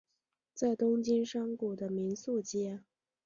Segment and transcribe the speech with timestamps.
[0.55, 2.79] 在东京山谷的宿民街。